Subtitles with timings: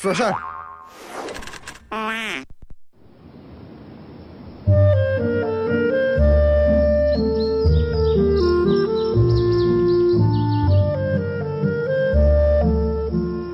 [0.00, 0.32] 说事儿。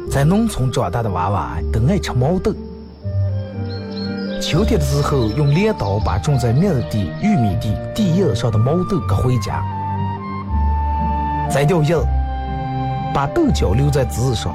[0.09, 2.55] 在农村长大的娃娃都爱吃毛豆。
[4.41, 9.65] 秋天的时候，用镰刀把种在麦地、玉米地地叶上的毛豆割回家，
[11.51, 11.97] 摘掉叶，
[13.13, 14.55] 把豆角留在枝上，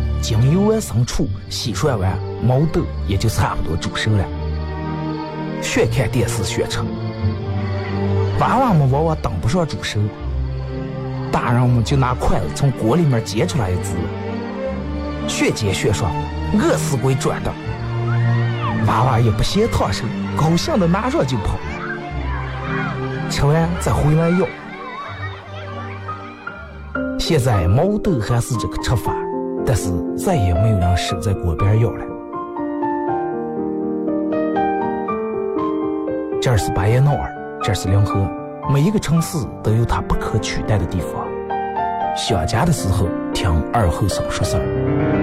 [0.21, 4.23] 将油完生出，洗涮完，毛豆也就差不多煮熟了。
[5.61, 6.79] 学看电视学吃，
[8.39, 9.99] 娃娃们往往等不上煮熟，
[11.31, 13.95] 大人们就拿筷子从锅里面夹出来一只，
[15.27, 16.11] 学煎学涮，
[16.53, 17.51] 饿死鬼转的。
[18.87, 20.05] 娃娃也不嫌烫手，
[20.37, 21.57] 高兴的拿上就跑，
[23.29, 24.47] 吃完再回来要。
[27.19, 29.13] 现在毛豆还是这个吃法，
[29.73, 32.03] 但是再也没有人守在锅边要了。
[36.41, 37.33] 这儿是巴彦淖尔，
[37.63, 38.29] 这儿是临河，
[38.69, 41.25] 每一个城市都有它不可取代的地方。
[42.17, 45.20] 想家的时候，听二后生说事儿。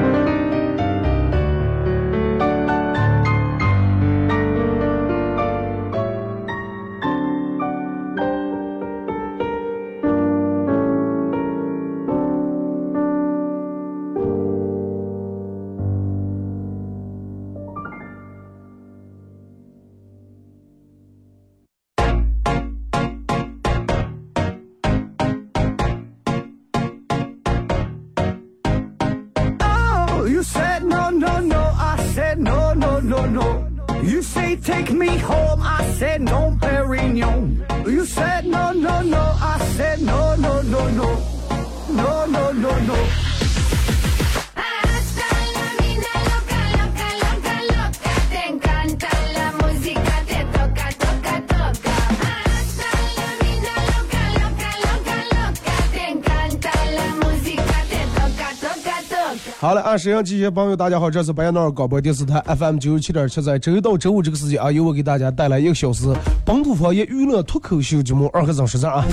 [59.69, 66.07] 好了，啊，沈阳机械朋友，大家好，这是白羊淖尔广播电视台 FM 九十七点七，在周一到周五这个时间啊，由我给大家带来一个小时
[66.43, 69.05] 本土方言娱乐脱口秀节目《二和尚说事儿》啊。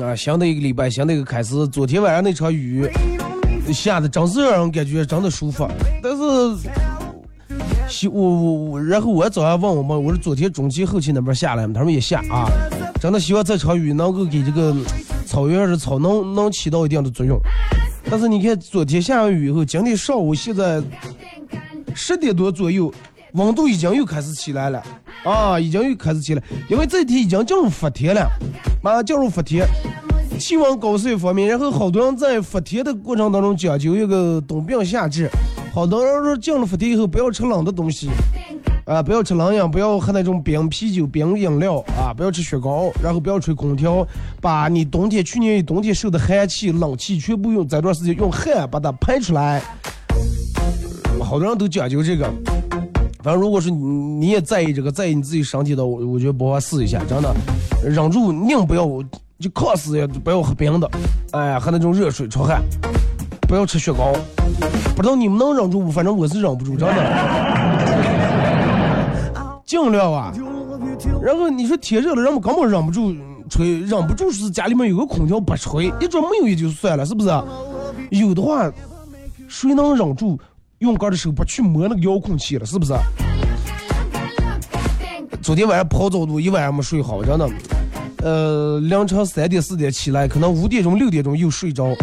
[0.00, 1.66] 啊，新的一个礼拜，新的一个开始。
[1.66, 2.88] 昨天晚上那场雨
[3.72, 5.66] 下的真是让人感觉真的舒服，
[6.00, 6.93] 但是。
[8.10, 11.66] 我我我，然后我早上问我们，我说昨天中期后期那边下来？
[11.68, 12.48] 他们也下啊，
[13.00, 14.74] 真的希望这场雨能够给这个
[15.26, 17.38] 草原上的草能能起到一定的作用。
[18.10, 20.82] 但是你看昨天下完雨以后，今天上午现在
[21.94, 22.92] 十点多左右，
[23.32, 24.82] 温度已经又开始起来了
[25.24, 28.28] 啊，已经又开始起来，因为这天已经进入伏天了，
[28.82, 29.66] 马上进入伏天，
[30.38, 35.30] 气温高是一方面，然后好多人在伏天的过程当中讲究一个冬病夏治。
[35.74, 38.08] 好多人说进了伏天以后不要吃冷的东西，
[38.86, 44.06] 啊，不要吃冷饮，不要喝那种冰啤酒、冰饮料啊，不要吃雪糕，然后不要吹空调，
[44.40, 49.60] 把你冬天去年冬天受的寒气、冷气全部用这段时间用汗把它排出来。
[51.20, 52.32] 好多人都讲究这个，
[53.24, 57.34] 反正如果是你你也在意这个，在意你自己身体的，我我觉得不妨试一下，真的，
[57.84, 58.86] 忍住宁不要
[59.40, 60.88] 就渴死也不要喝冰的，
[61.32, 62.62] 哎，喝那种热水出汗，
[63.46, 64.12] 不要吃雪糕。
[64.96, 65.90] 不知道你们能忍住不？
[65.90, 66.94] 反正我是忍不住，真的。
[69.66, 70.32] 尽量啊。
[71.22, 73.14] 然后你说天热了，人们根本忍不住
[73.48, 77.28] 吹，忍不住是家里面有个空调不吹，一准没有也就算了，是不是？
[78.10, 78.70] 有的话，
[79.48, 80.38] 谁能忍住
[80.78, 82.66] 用杆的时候不去摸那个遥控器了？
[82.66, 82.94] 是不是？
[85.42, 87.48] 昨天晚上跑早读，一晚上没睡好，真的。
[88.22, 91.94] 呃，凌晨三点四点起来，可能五点钟六点钟又睡着。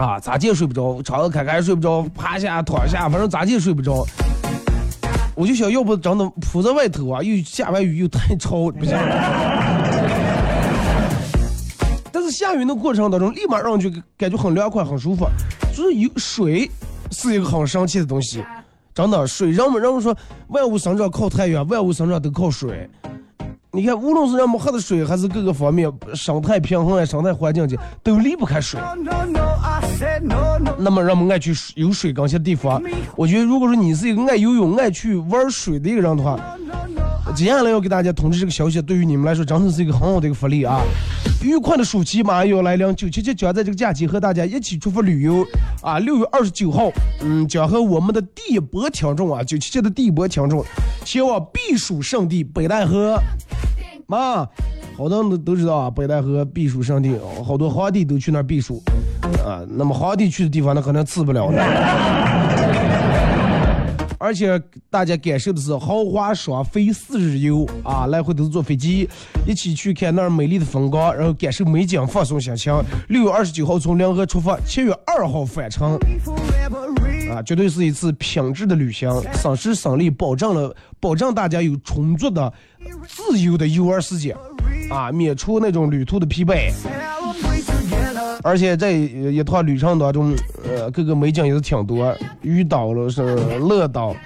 [0.00, 4.06] 啊，咋地睡不着，敞着开开睡不着，趴下躺下，反正咋地睡不着。
[5.34, 8.96] 我就想要不真的铺在外头啊，又下完雨又太潮，不行。
[12.10, 15.26] 但是下雨的过程当中，立马让人就感觉很凉快、很舒服。
[15.76, 16.70] 就是有水
[17.10, 18.42] 是一个很神奇的东西，
[18.94, 20.16] 真的水，人们人们说
[20.48, 22.88] 万物生长靠太阳，万物生长都靠水。
[23.72, 28.80] 你看，无论是人们喝的水，还是各个方面生态平衡啊、生态环境的，都离不开水。
[30.78, 32.82] 那么，让我们爱去有水缸些地方，
[33.16, 36.38] 我觉得，如果说你是一个爱游泳、爱去玩水的一个人的话，
[37.34, 40.80] 接下来要给大家通知这个消息，对于你们来说，真的是一个很好的一个福利啊！
[41.42, 45.46] 愉快的暑期马上要来临，九七七将在这个假期和大家一起出发旅游
[45.82, 45.98] 啊！
[45.98, 46.90] 六月二十九号，
[47.22, 50.64] 嗯，将和我们的第一波听众啊，九七七的第一波听众，
[51.04, 53.20] 前往避暑胜地北戴河。
[54.10, 54.48] 嘛，
[54.98, 57.16] 好多人都都知道啊，北戴河避暑胜地，
[57.46, 58.82] 好多皇帝都去那儿避暑
[59.46, 59.62] 啊。
[59.68, 61.62] 那么皇帝去的地方，那可能吃不了的。
[64.18, 64.60] 而且
[64.90, 69.08] 大家感受的是豪华双飞四日游啊，来回都是坐飞机，
[69.46, 72.74] 一起去看那儿美丽的风光，然后感受美景，放松心情。
[73.08, 75.96] 六月二十九号从梁河出发，七月二号返程。
[77.30, 82.52] 啊，绝对是一次品质的旅行，省时省力，保证了保证大家有充足的、
[83.06, 84.36] 自由的游玩时间，
[84.90, 86.72] 啊，免除那种旅途的疲惫。
[88.42, 90.34] 而且在一趟旅程当中，
[90.64, 94.16] 呃，各个美景也是挺多，鱼岛了是乐岛、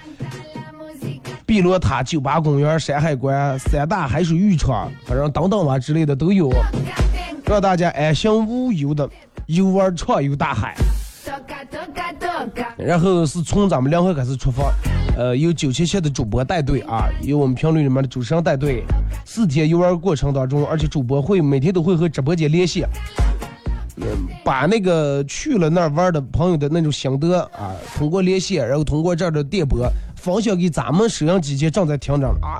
[1.44, 6.48] 碧螺塔、酒吧公园、山海关、三大海水浴场，反正等等吧之类的都有，
[7.44, 9.10] 让大家安心无忧的
[9.46, 10.74] 游玩畅游大海。
[12.76, 14.72] 然后是从咱们两会开始出发，
[15.16, 18.84] 呃，有九七七的主播带队啊，有我们评论里面的主持人带队，
[19.24, 22.88] 四天游玩过程当中，而且主播会每天都会和直播间连线，
[23.96, 24.06] 嗯，
[24.44, 32.58] 把那个去了那儿玩的朋友的那种心得啊，通过连线，然后通过这儿的电波分享给咱们摄像机前正在听着啊。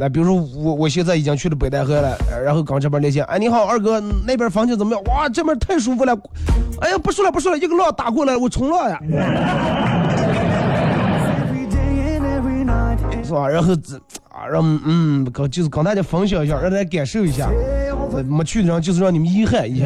[0.00, 5.04] 那比如说我我现在已经去了北戴河了，然后刚这边连线，哎你好二哥，那边风景怎么样？
[5.04, 6.18] 哇，这边太舒服了，
[6.80, 8.98] 哎呀不说了不说了，一个浪打过来，我冲浪呀。
[13.22, 13.46] 是吧？
[13.46, 13.94] 然后这
[14.30, 17.50] 啊，让嗯，跟就是跟大家分享一下，让大家感受一下。
[18.26, 19.84] 没去的人就是让你们遗憾一下。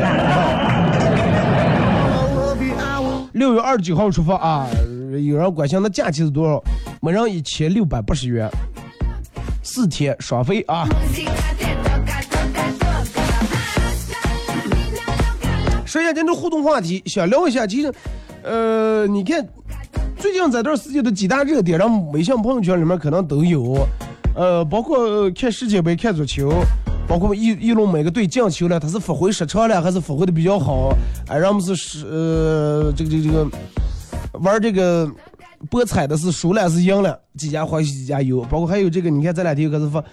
[3.32, 4.68] 六月二十九号出发啊，
[5.26, 6.62] 有人关心那假期是多少？
[7.02, 8.48] 每人一千六百八十元，
[9.64, 10.86] 四天双飞啊。
[15.86, 17.92] 说一下今天互动话题，想聊一下，其实，
[18.42, 19.46] 呃，你看
[20.18, 23.86] 最近这段时间的几大热点，让微信朋友圈里面可能都有，
[24.34, 26.52] 呃，包括看世界杯、看足球，
[27.06, 30.92] 包括一一龙每个队进球了，他是发挥失常了，还是发挥的比较好？
[31.28, 33.48] 哎，让我们是是呃这个这个这个
[34.40, 35.08] 玩这个
[35.70, 38.40] 博彩的是输了是赢了，几家欢喜几家忧。
[38.50, 40.04] 包括还有这个，你看这两天可是说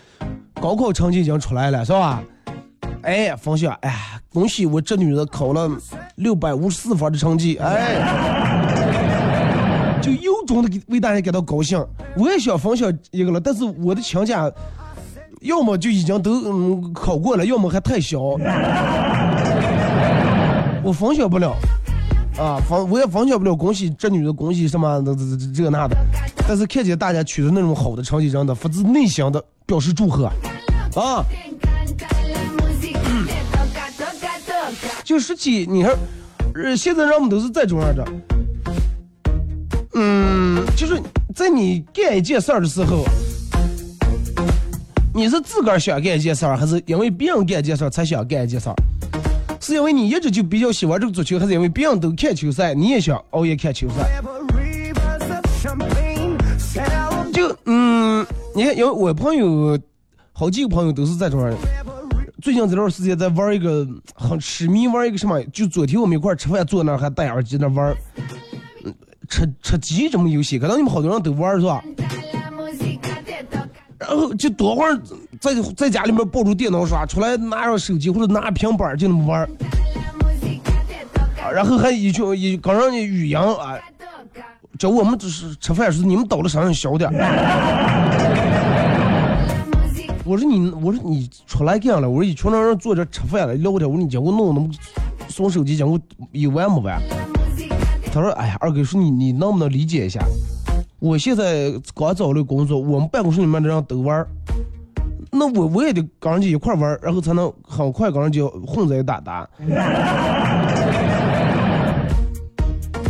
[0.61, 2.21] 高考成绩已经出来了，是吧？
[3.03, 3.93] 哎，分享，哎，
[4.31, 5.69] 恭喜我这女的考了
[6.17, 7.95] 六百五十四分的成绩，哎，
[10.01, 11.83] 就由衷的给为大家感到高兴。
[12.15, 14.51] 我也想分享一个了，但是我的亲家
[15.41, 18.19] 要么就已经都嗯考过了，要么还太小，
[20.83, 21.55] 我分享不了。
[22.37, 25.95] 啊，分我也分享不了，恭喜这女的，恭喜什么的这这这那的，
[26.47, 30.25] 但是看见大家取得那种好的成绩，真的发自内心的表示祝贺，
[30.95, 31.23] 啊。
[35.03, 35.93] 就实际你看，
[36.55, 38.07] 呃，现在人们都是这种样的，
[39.95, 41.01] 嗯，就是
[41.35, 43.03] 在你干一件事的时候，
[45.13, 48.69] 你是自个儿想干一件事，还是因为别人干一件事才想干一件事？
[49.61, 54.19] 是因为你一直就比较喜欢这个足球，还是因为别人都看球赛，你也想熬夜看球赛？
[57.31, 58.25] 就嗯，
[58.55, 59.79] 你看，因为我朋友
[60.33, 61.55] 好几个朋友都是这种人。
[62.41, 67.95] 最近这段时间在玩一个很痴迷玩一个什么，就昨天我们一块吃饭，坐那儿还戴耳机那玩儿，
[69.29, 71.83] 吃吃鸡这么游戏，可能你们好多人都玩是吧？
[73.99, 74.99] 然后就多会儿
[75.41, 79.49] 在在家里面抱住电脑耍，出来拿上手机或者拿平板就那么玩儿，
[81.51, 83.79] 然后还一群一刚让你语音啊，
[84.77, 87.15] 叫我们只是吃饭时你们倒的声音小点儿。
[90.23, 94.69] 我说你，我说你出来干了，我说一群人坐这吃饭了，聊天，我说你结果弄那么
[95.27, 95.99] 送手机，结果
[96.33, 97.01] 有完没完？
[98.13, 100.23] 他说，哎呀，二哥说你你能不能理解一下？
[100.99, 104.27] 我现在刚找了工作，我们办公室里面的人都玩儿，
[105.31, 109.47] 那我我也得跟人家一块玩儿，然后才能很快跟人家混在一打打。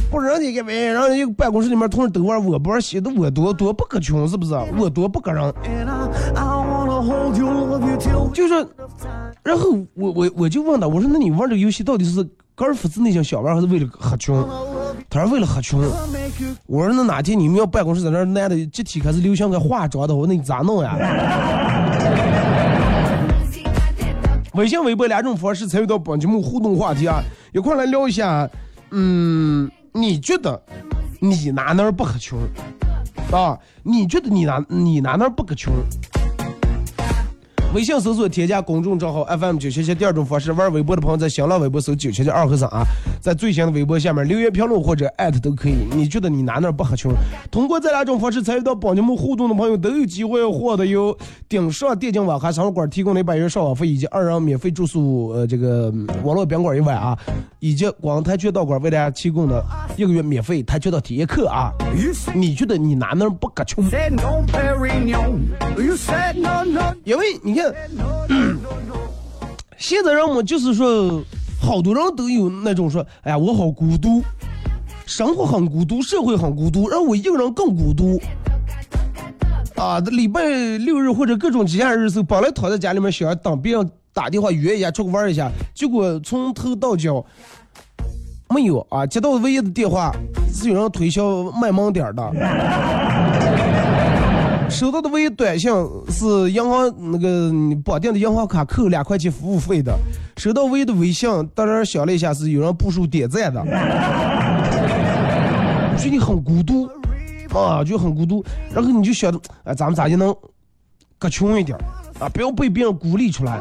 [0.10, 4.54] 不是人家给呗，然后一个办公室里面同事都玩我不玩，显得我多多不可穷是不是？
[4.78, 8.68] 我多不可人，And I, I wanna hold you, love you till 就是，
[9.42, 12.24] 然后我我我就问他，我说那你玩这个游戏到底是
[12.54, 14.46] 高尔夫子那些想玩，还是为了喝穷？
[15.10, 15.82] 他说为了喝穷。
[16.68, 20.98] 我说那哪天你们要办公室在那儿男的集体开始流行个化妆的，我说那你咋弄呀？
[24.53, 28.50] 微信、微博两种方式参与到本节目互动话题啊，一块来聊一下。
[28.91, 30.62] 嗯，你觉得
[31.22, 32.38] 你哪哪不合群
[33.31, 33.58] 啊？
[33.84, 35.72] 你觉得你哪你哪哪不合群？
[37.74, 42.84] 微信搜索添加公众账号 FM 九七七，第二种方式，玩微博的朋友在新浪微博搜九七七二和三啊，
[43.22, 45.75] 在最新的微博下面留言评论或者艾特都可以。
[45.92, 47.10] 你觉得你哪哪不合群？
[47.50, 57.18] 通过这两种方式参与到帮节目互动的朋友都有机会获得由顶上电竞网咖商馆提供的一百元上网费以及二人免费住宿呃这个嗯网络宾馆一晚啊，
[57.60, 59.63] 以及广泰拳道馆为大家提供的
[59.96, 61.72] 一个月免费跆拳道体验课啊。
[62.36, 63.82] 你觉得你哪哪不合群
[67.06, 67.61] 因为你看。
[69.77, 71.24] 现在人们就是说，
[71.60, 74.22] 好多人都有那种说，哎呀，我好孤独，
[75.06, 78.22] 生活很孤独，社会很孤独，让我一个人更孤独。
[79.75, 80.44] 啊，礼拜
[80.77, 87.25] 六日或者各种节假日的时候，本来躺在家里面想等别人打电话约一下出去玩一下，结果从头到脚
[88.50, 90.12] 没有啊，接到唯一的电话
[90.53, 92.32] 是有人推销卖萌点的。
[94.72, 95.70] 收到的唯一短信
[96.10, 97.51] 是银行那个
[97.84, 99.94] 绑定的银行卡扣两块钱服务费的，
[100.38, 103.62] 收到唯一的微信，当然想了一下是有人部署点赞的，
[105.98, 106.90] 觉得你很孤独
[107.54, 110.34] 啊，就很孤独，然后你就想着，哎，咱们咋就能
[111.20, 111.78] 搁穷一点
[112.20, 113.60] 啊，不要被别人孤立出来。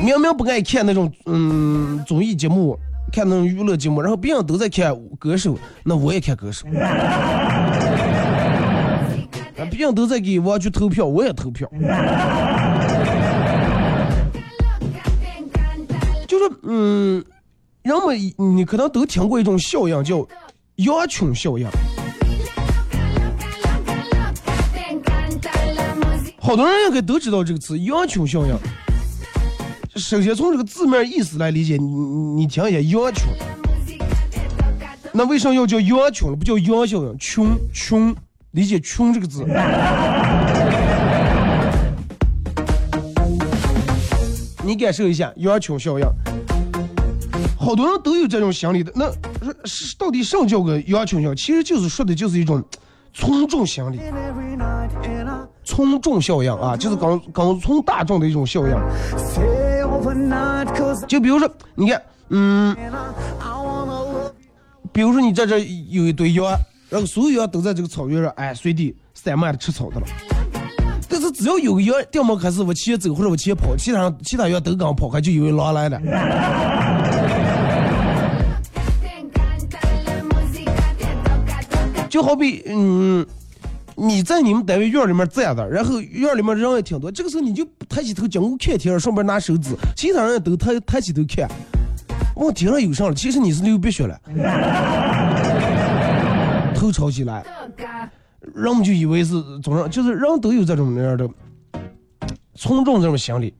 [0.00, 2.78] 明明不爱看那种嗯综艺节目，
[3.12, 6.66] 看那种娱乐节目，然后别人都在看歌手，那我也看歌手。
[9.66, 11.68] 啊，别人都在给我去投票，我也投票。
[16.26, 17.24] 就是嗯，
[17.82, 18.16] 人们
[18.56, 20.26] 你可能都听过一种效应叫
[20.76, 21.66] 羊群效应
[26.38, 28.56] 好多人应该都知道这个词羊群效应。
[29.96, 33.26] 首先从这个字面意思来理解，你你你听一下羊群.
[35.12, 36.36] 那为啥要叫羊群了？
[36.36, 37.18] 不叫羊效应？
[37.18, 38.14] 群群，
[38.56, 39.44] 理解穷这个字。
[44.64, 46.06] 你感受一下羊群效应，
[47.58, 48.90] 好多人都有这种心理的。
[48.94, 49.12] 那
[49.66, 51.36] 是到底什么叫个羊群效应？
[51.36, 52.64] 其实就是说的就是一种
[53.12, 54.00] 从众心理。
[55.62, 58.74] 从众效应啊，就是刚刚从大众的一种效应。
[61.06, 62.74] 就比如说，你看，嗯，
[64.92, 66.44] 比如说你在这有一堆羊，
[66.88, 70.06] 然后所有羊都在这个草原上，哎，随地散漫的吃草的了。
[71.08, 76.00] 但是只要有个羊掉毛开始往前走或者往前跑，其他人其他羊都刚跑开，就以为狼来了。
[82.08, 83.26] 就好比，嗯，
[83.94, 91.46] 你在你们单位院里面站着，然后院里面人也挺多，这个时候你就抬起头经过看天，上边拿手指，其他人都抬抬起头看，
[92.36, 94.18] 往天上有上了，其实你是流鼻血了，
[96.76, 97.44] 头吵起来，
[98.54, 101.28] 人们就以为是总上，就是人都有这种那样的
[102.54, 103.52] 从众这种心理。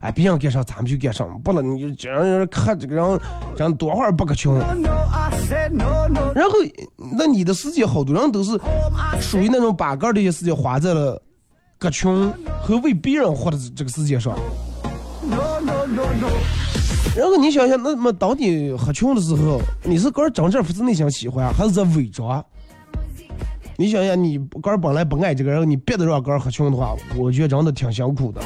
[0.00, 3.20] 哎，别人干啥咱们就干啥，不能你就这样人看这个人，
[3.56, 4.58] 人多会儿不可穷。
[4.58, 6.56] 然后，
[7.16, 8.58] 那你的时间好多人都是
[9.20, 11.22] 属于那种把个儿的一些时间花在了
[11.78, 14.36] 个穷和为别人活的这个世界上。
[17.14, 22.44] 然后你想想，那么当你喝穷的时候，你是个人真正发自内心喜欢，还是在伪装？
[23.82, 28.40] 你想想，你个儿本来不爱这个人，你别的让个儿喝穷的话，我觉得真的挺辛苦的。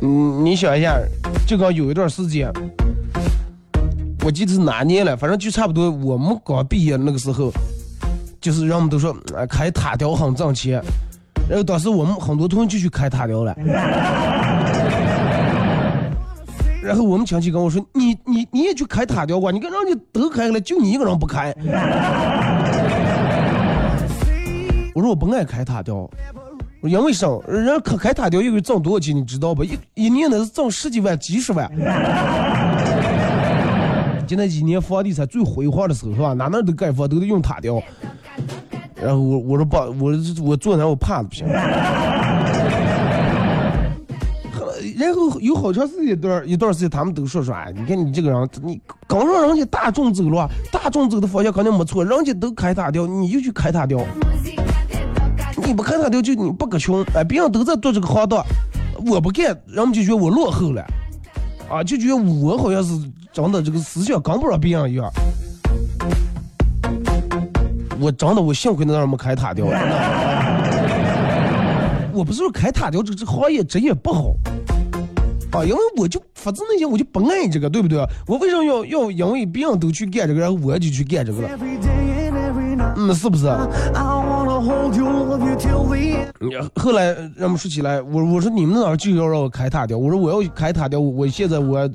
[0.00, 0.98] 嗯，你想一下，
[1.46, 2.50] 就刚有一段时间，
[4.24, 7.52] 我记得是哪年了，反正就差不多我们刚毕业那个时候，
[8.40, 10.82] 就是人们都说，哎，开塔吊很挣钱，
[11.48, 13.54] 然后当时我们很多同学就去开塔吊了。
[16.84, 19.50] 然后我们亲戚跟我说：“你你你也去开塔吊吧？
[19.50, 21.50] 你看人家都开了，就你一个人不开。
[24.94, 26.10] ”我说我不爱开塔吊，我
[26.82, 27.26] 说因为啥？
[27.48, 29.64] 人家开开塔吊一个月挣多少钱，你知道不？
[29.64, 31.70] 一一年那是挣十几万、几十万。
[34.26, 36.34] 就那几年房地产最辉煌的时候是吧？
[36.34, 37.82] 哪哪都盖房都得用塔吊。
[38.94, 40.12] 然后我我说爸，我
[40.42, 41.46] 我坐那我怕的不行。
[44.96, 53.98] 然后有好长时间一段一段时间，他们都说说，哎，你看你这个人，你刚让人家大众走了，大众走的方向肯定没错，人家都开塔吊，你就去开塔吊，
[55.66, 58.44] 你不开塔吊就你不够穷，哎，别人都在做这个行当，
[59.06, 60.84] 我不干，人们就觉得我落后了，
[61.68, 62.92] 啊，就觉得我好像是
[63.32, 65.10] 真的这个思想跟不上别人一样。
[68.00, 70.24] 我真的我幸亏那让没开塔吊，真的。
[72.12, 74.32] 我不是说开塔吊这这行业职业不好，
[75.54, 78.04] 啊，因为我就发自内心我就不爱这个，对不对？
[78.26, 81.48] 我为什么要要因为别人都去干这个，然后我就去干这个了.
[82.96, 83.46] 嗯，是不是.
[86.40, 87.06] 嗯后来
[87.36, 91.88] 人们说起来，我我说你们那儿就要让我开塔吊，我说我要开塔吊，我我现在我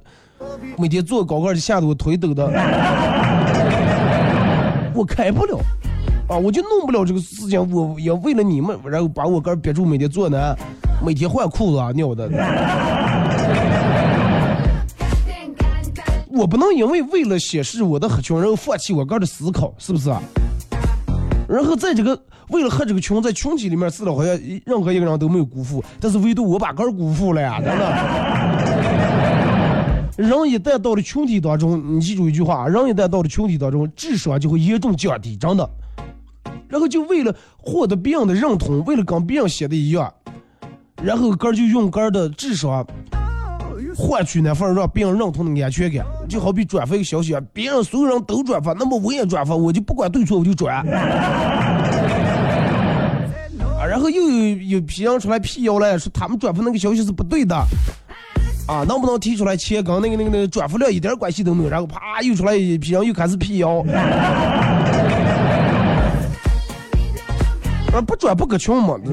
[0.77, 2.45] 每天坐高杆儿吓得我腿抖的，
[4.95, 5.59] 我开不了。
[6.29, 10.55] 啊，我就弄不了这个事情，我也为了你们，然后把我杆儿憋住，每天坐那，
[11.03, 12.29] 每天换裤子啊，尿的。
[16.31, 20.21] 我不能因为为了显示我的合群，然后放弃我个人的思考，是不是啊？
[21.50, 22.17] 然后在这个
[22.50, 27.86] 为了和这个群，在群体里面，死了好像任何一个人都没有辜负，但是唯独我把个人辜负了呀，真的。
[30.15, 35.67] 人一旦到了群体当中，你记住一句话：人一旦到了群体当中，智商就会严重降低，真的。
[36.69, 40.13] 然后就为了获得别人的认同，为了跟别人写的一样，
[41.03, 42.85] 然后个儿就用个儿的智商
[43.95, 50.77] 换取那份让别人认同的安全感，就好比转发一个消息，别人所有人都转发，那么我也转发，我就不管对错我就转。
[53.77, 57.55] 啊，然后又有有批人出来辟谣了，说他们转发那个消息是不对的，
[58.67, 61.69] 啊，能不能提出来切跟那个那个那个转发量一点关系都没有？
[61.69, 63.83] 然后啪又出来一批人又开始辟谣，
[67.93, 68.96] 啊，不转不搁群嘛，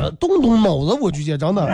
[0.00, 1.66] 呃动动脑子，我就觉得真的。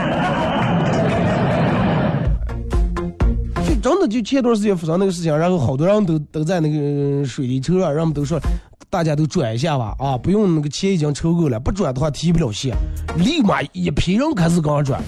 [3.66, 8.40] 就真的就前段时间发生那个事情，然后好多人都都在那个水里抽啊，人们都说
[8.88, 12.74] 大家都转一下吧，啊，不用那个钱已经抽够了，不转的话提不了现，
[13.18, 15.00] 立马一批人开始跟上转。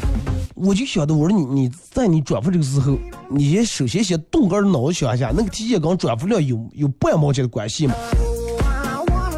[0.55, 2.97] 我就晓得，我说你你在你转发这个时候，
[3.29, 7.95] 你先首先先动个脑子想一下，那个提现跟转付量有有半毛钱的关系吗？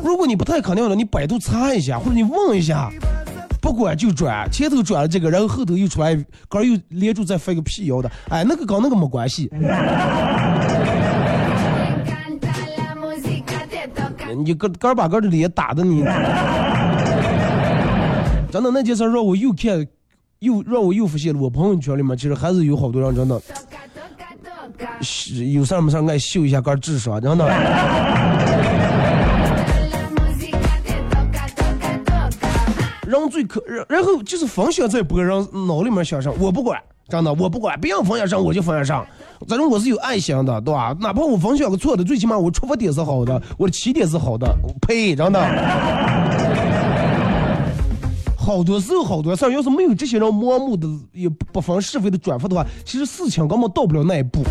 [0.09, 2.91] 如果你不太肯定的，你百度查一下，或者你问一下，
[3.61, 6.15] 不管就转，前头转了这个，然后后头又出来，
[6.49, 9.51] 杆儿又连住再发一个辟谣的，哎，那个跟那个没关系.
[14.35, 16.03] 你个杆儿把杆儿的脸打的你，
[18.51, 19.87] 真的那件事让我又看，
[20.39, 23.39] 又让我又发现了，我朋友圈里面其实还是有好多人真的
[25.53, 27.47] 有事没事爱秀一下杆儿智商，真的。
[33.09, 39.07] 人最可，然然后就是分享在播，人脑里面想上，我不管，真的我不管，别人分享上我就分享上，
[39.49, 40.95] 反正我是有爱心的，对吧？
[41.01, 44.47] 哪怕我分享个错的，最起码我出发点是好的，我的起点是好的，
[44.87, 45.41] 呸，真的。
[48.37, 54.43] 好多时候好多事儿，要是没有这些人盲目的也不不分是非的转发的话，其实事情根本到不了那一步。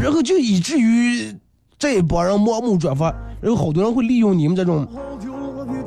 [0.00, 1.34] 然后就以至于
[1.78, 4.86] 这一帮人盲目转发，然后好多人会利用你们这种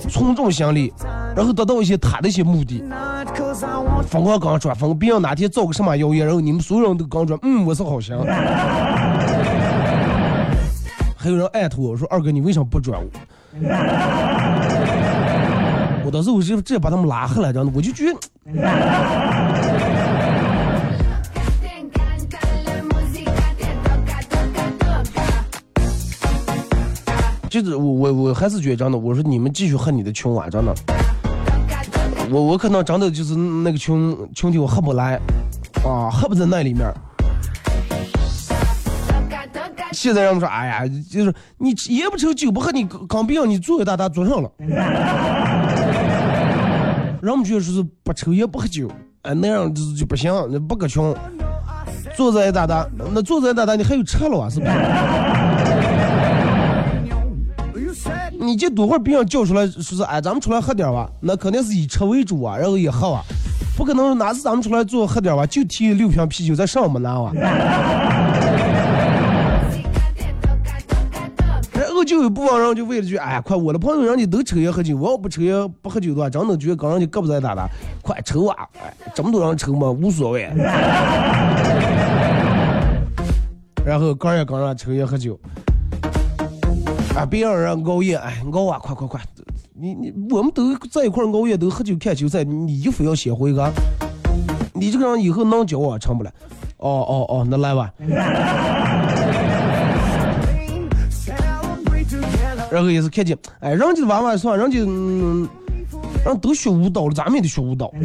[0.10, 0.92] 从众心理，
[1.36, 2.84] 然后得到一些他的一些目的。
[4.08, 8.16] 疯狂刚转，疯别人哪天造个什么谣言，然后你们所有人都刚转，嗯，我是好心。
[11.16, 13.08] 还有人艾特我说二哥你为什么不转我？
[16.06, 18.20] 我当时我就直接把他们拉黑了，真的，我就觉得
[27.54, 30.74] 就是我我我还是觉得真的，我说你们继续喝你的群啊，真的，
[32.32, 35.20] 我我可能真的就是那个群群体我喝不来，
[35.86, 36.92] 啊，喝不在那里面。
[39.92, 44.50] 现在人们说，哎呀，就是你烟不抽酒不喝，你刚病你坐给大大做上了。
[47.22, 48.90] 人们觉得说是不抽烟不喝酒，
[49.22, 51.14] 哎，那样就就不行，那不搁群。
[52.16, 54.50] 坐在一大大，那坐在一大大，你还有车了啊？
[54.50, 54.72] 是不是？
[58.44, 63.22] 你这多会儿别人叫出来，说是哎，咱们出来喝点儿吧，那肯定是以车为主啊，然后也喝啊，
[63.78, 67.32] 不可能哪次咱们出来坐喝点儿吧，就提六瓶啤酒在上面拿啊。
[69.74, 71.80] Música, te toca, toca, toca.
[71.80, 77.68] 然后就有部分人就为了句，哎呀，快我的朋友人家都抽烟喝酒，我要不抽烟不喝酒的话，真的觉得跟人家胳膊在打打，
[78.02, 78.68] 快抽啊！
[78.84, 80.50] 哎，这么多人抽嘛，无所谓。
[83.86, 85.40] 然后刚也跟人抽烟喝酒，
[87.16, 89.22] 啊，别让人熬夜，哎，熬啊，快快快！
[89.76, 93.72] 你你我们都在一块熬夜，都喝酒看球赛，你就非要先回个，
[94.74, 96.32] 你这个人以后能教我成不了。
[96.78, 97.94] 哦哦哦，那来吧。
[102.72, 105.48] 然后也是看见，哎，人家的娃娃算，人家嗯，
[106.26, 107.94] 人都学舞蹈了，咱们也得学舞蹈。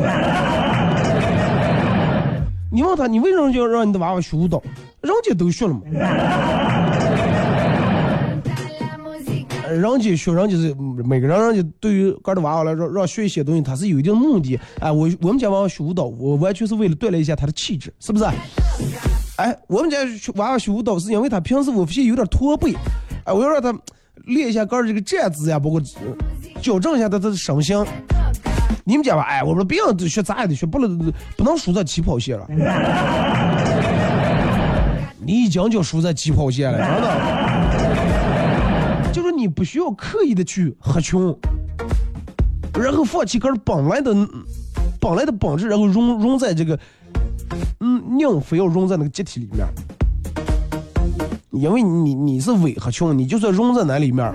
[2.71, 4.63] 你问他，你为什么要让你的娃娃学舞蹈？
[5.01, 5.81] 人家都学了嘛
[9.71, 14.59] 人家学，人家是嗯每个人，人家对于个儿的娃娃来说，让学一些东西，他是有一定目的。
[14.81, 18.25] 哎，我我们家娃娃学舞蹈，我完全是为了锻炼一下他的气质，是不是？
[19.37, 19.99] 哎，我们家
[20.35, 22.75] 娃娃学舞蹈是因为他平时我发现有点驼背，
[23.25, 23.73] 哎，我要让他
[24.27, 26.07] 练一下个儿这个站姿呀，包括呃
[26.61, 27.85] 矫正一下他的身形。
[28.85, 32.47] 你们家吧，哎，我说别人学咱也得学，不能不能输在起跑线了。
[35.21, 37.78] 你已经就输在起跑线了，真的。
[39.19, 41.21] 就是你不需要刻意的去合群，
[42.73, 44.15] 然后放弃个本来的
[45.01, 46.79] 本来的本质，然后融融在这个
[47.81, 49.67] 嗯，硬非要融在那个集体里面。
[51.51, 54.33] 因为你你是伪合群，你就算融在那里面，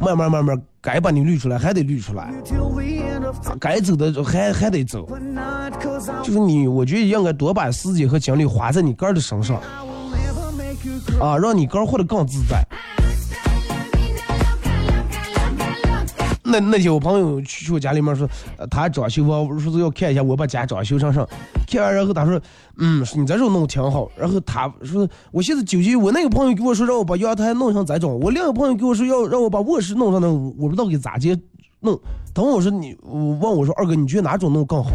[0.00, 2.32] 慢慢慢慢该把你滤出来还得滤出来，
[3.58, 5.04] 该走的还还得走。
[6.22, 9.60] 就是你，我觉得应该多把时间和精力花在你个儿的身上
[11.20, 12.64] 啊，让你个儿活得更自在。
[16.48, 18.28] 那那天我朋友去我家里面说，
[18.70, 21.26] 他装修我说是要看一下我把家装修成啥，
[21.66, 22.40] 看完然后他说，
[22.78, 24.10] 嗯，你这种弄挺好。
[24.16, 31.36] 然后他说，我现在纠结，我那个朋友给我说让我把阳台弄成这种，我另一个朋友给我说要让我把卧室弄上那种，我不知道给咋接
[31.80, 31.98] 弄。
[32.32, 34.90] 等会我说你，我问我说二哥，你觉得哪种弄更好？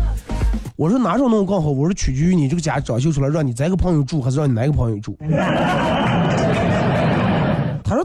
[0.78, 1.70] 我说哪种弄更好？
[1.70, 5.18] 我说取决于你这个家装修出来，让你这个朋友住，还是让你哪个朋友住。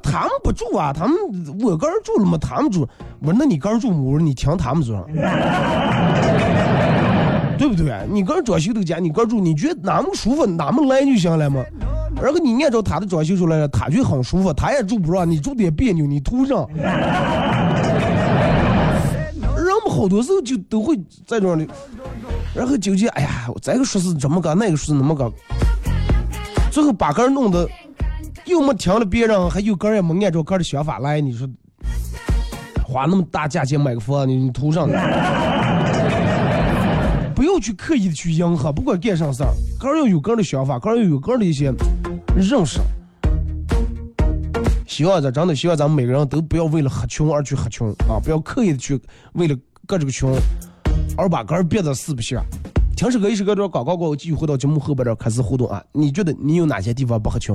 [0.09, 1.17] 他们不住啊，他们
[1.61, 2.87] 我个人住了嘛，他们住。
[3.21, 4.01] 我说那你个人住吗？
[4.01, 5.05] 我说你听他们说，
[7.59, 7.93] 对不对？
[8.11, 11.63] 你个人装修这个家，你个人住，你觉得哪么舒服，哪么来就行了嘛。
[12.23, 16.67] 然后你按照他的装修出来了，他就很舒服，他也住不上，你住的也别扭，你图上。
[19.57, 21.69] 人们好多时候就都会在这里，
[22.55, 25.31] 然后纠结，哎呀，这个说是这么个，那个说是那么个，
[26.71, 27.69] 最后把个人弄得
[28.47, 31.49] 又没听了别人，还有个人也没按照个人的想法来，你说
[32.85, 34.97] 花那么大价钱买个房，你你图上呢，
[37.35, 41.73] 不要去刻意的去迎合，不管干啥事儿，个人要有个人的想法，个人要有个人的一些
[42.37, 42.81] 认识。
[44.87, 48.99] 希望咱真的希望咱们每个人都不要为了合群而去合群啊，不要刻意的去
[49.33, 49.57] 为了
[49.87, 50.33] 个这个群
[51.19, 52.43] 而把个人变得四不像。
[52.97, 55.83] 听首歌，一首歌这广告过后，继续回到节目后边这开始互动啊。
[55.93, 57.55] 你觉得你有哪些地方不合群？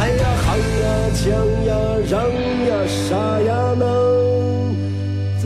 [0.00, 1.28] 哎呀，行呀，枪
[1.66, 1.76] 呀，
[2.08, 2.16] 扔
[2.66, 3.84] 呀，杀呀，能
[5.38, 5.44] 咋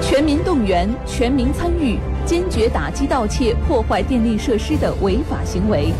[0.00, 5.92] 全民动员，全民参与，坚决打击盗窃、破坏电力设施的违法行为。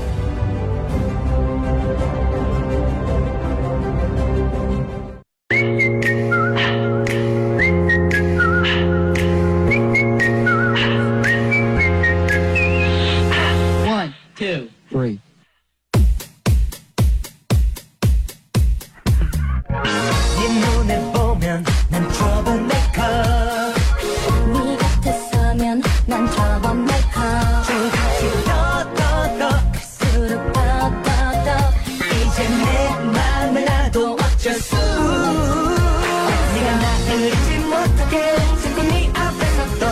[36.54, 39.86] 네가 나를 잊지 못하게 자꾸 네 앞에서 또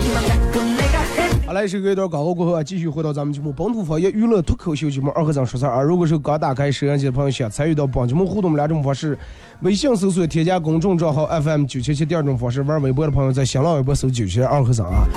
[0.00, 5.80] 희망 갖고 내가 해 好来，时隔一段广告过后啊，继续回到咱们节目本土方言娱乐脱口秀节目二和尚说事儿啊。
[5.80, 9.18] 如果是刚打开摄像机的朋友，想参与到本节目互动两种方式：
[9.62, 15.08] 微信搜索添加公众账号 FM 九七七；第二种方式，玩微博的朋友在新浪微博搜九七二和尚啊。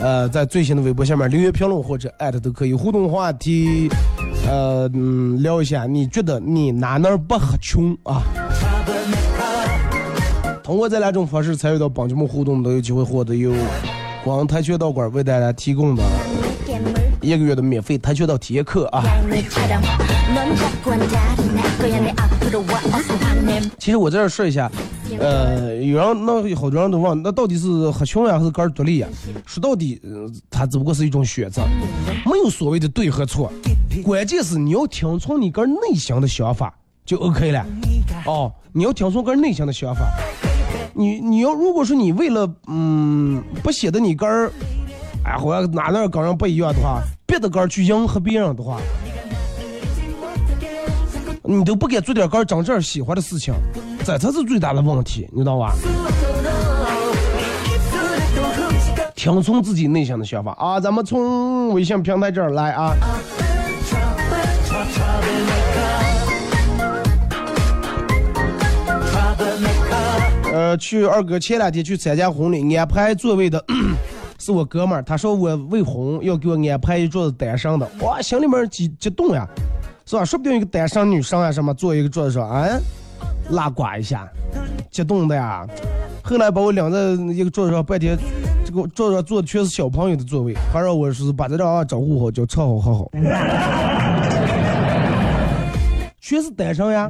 [0.00, 3.88] 呃，在最新的微博下面留言评论或者艾特都可以互动话题。
[4.47, 8.23] 呃，嗯，聊一下你觉得你哪哪不合群啊？
[10.63, 13.53] 通过这两种方式参与到本节目互动，都有机会获得由
[14.23, 16.03] 广跆拳道馆为大家提供的
[17.21, 19.03] 一个月的免费跆拳道体验课啊。
[23.77, 24.69] 其实我在这说一下，
[25.19, 29.07] 呃，有人那好多人都问，那到底是合群呀，还是个人独立呀？
[29.45, 30.01] 说到底，
[30.49, 31.63] 它、只不过是一种选择，
[32.25, 33.51] 没有所谓的对和错，
[34.03, 36.73] 关键是你要听从你个人内心的想法
[37.05, 37.65] 就 OK 了。
[38.25, 40.05] 哦，你要听从个人内心的想法。
[40.93, 44.51] 你你要如果说你为了嗯不显得你个人，
[45.23, 48.79] 哎，好像哪哪个人不一样的话，别的个人去迎合别人的话，
[51.47, 53.53] 你都不敢做点个真正喜欢的事情，
[54.03, 55.73] 这才是最大的问题，你知道吧？
[59.15, 60.77] 听从自己内心的想法啊！
[60.79, 62.93] 咱们从微信平台这儿来啊。
[70.53, 73.63] 呃，去二哥前两天去参加婚礼，安排座位的
[74.37, 79.47] 是我哥们儿，他说我未婚，要给我安排一桌子单身的，哇，心里面激激动呀，
[80.07, 80.23] 是吧？
[80.23, 82.65] 说不定一个单身女生啊什么坐一个桌子上，啊，
[83.49, 84.25] 拉呱一下，
[84.89, 85.67] 激动的呀。
[86.23, 88.17] 后来把我领在一个桌子上，半天
[88.65, 93.11] 这个桌子上坐的全是小朋友的座位，还让我是把这让照顾好，叫吃好喝好，
[96.21, 97.09] 全是单身呀。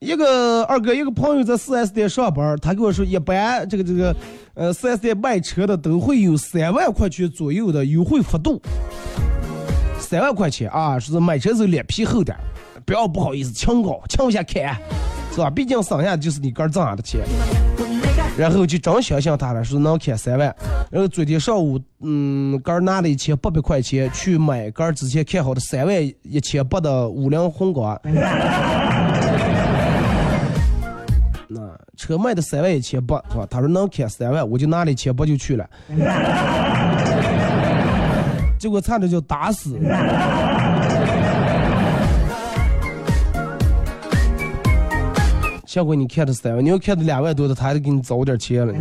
[0.00, 4.14] 一个二哥，一个朋友在四 S 店上班，他跟我说，一般这个这个，
[4.54, 8.60] 呃四 S 店卖车的都会有三万块钱左右的优惠幅度。
[9.98, 12.36] 三万块钱啊，是买车时候脸皮厚点
[12.84, 14.76] 不要不好意思，抢高抢一下看，
[15.30, 15.48] 是吧？
[15.48, 17.22] 毕竟省下的就是你个儿挣下的钱。
[18.36, 20.54] 然后就真相信他了，说能开三万。
[20.90, 27.98] 然后昨天上午，嗯，个儿拿了一千八百块钱去买个儿之前看好的三万一千八的五菱宏光。
[31.94, 33.46] 那车卖的三万一千八是吧？
[33.50, 35.68] 他说能开三万，我就拿了一千八就去了，
[38.58, 39.78] 结果差点就打死。
[45.66, 48.72] 下回你开的三万，你要开的两万多的，他还得给你找点钱了。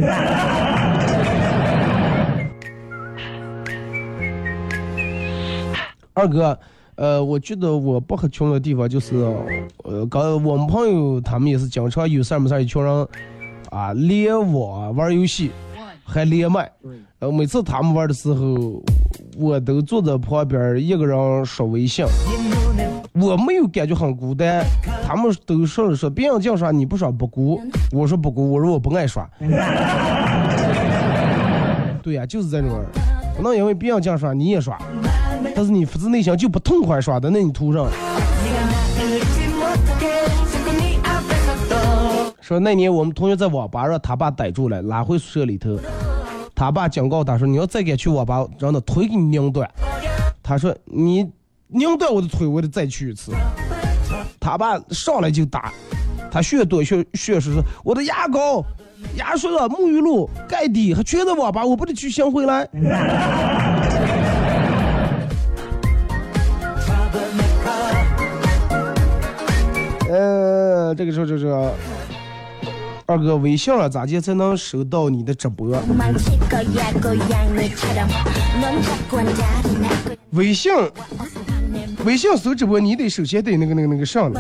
[6.13, 6.58] 二哥，
[7.02, 9.16] 呃，我觉得我不合群的地方就是，
[9.84, 13.08] 呃，刚我们朋友他们也是经常有事儿没事一群人
[13.72, 15.50] 啊联网玩游戏，
[16.04, 16.72] 还连麦。
[17.18, 18.84] 呃，每次他们玩的时候，
[19.36, 22.06] 我都坐在旁边一个人刷微信，
[23.14, 24.64] 我没有感觉很孤单。
[25.04, 27.60] 他们都说说别人净刷你不刷不孤，
[27.92, 29.28] 我说不孤，我说我不爱刷。
[32.04, 32.86] 对呀、就是这种人，
[33.36, 34.78] 不能因为别人净刷你也刷，
[35.56, 37.88] 但是你不是内心就不痛快耍的，那你涂上。
[42.42, 45.80] 说那年我们同学在网吧，让他爸逮住了，拉回宿舍里头。
[46.54, 49.70] 他爸警告他说：‘你要再敢去网吧，让他腿给你拧断。’
[50.44, 51.30] 他说：‘你
[51.68, 53.32] 拧断我的腿，我得再去一次。’
[54.40, 55.72] 他爸上来就打，
[56.30, 58.64] 他血多血血是，说我的牙膏、
[59.16, 62.68] 牙刷、沐浴露、盖底，还全在网吧，我不得去，先回来。
[70.93, 71.47] 这个时候就是
[73.06, 75.67] 二哥微信了，咋接才能收到你的直播？
[80.32, 80.71] 微信，
[82.06, 84.32] 微信搜直播，你得首先得那个那个那个上，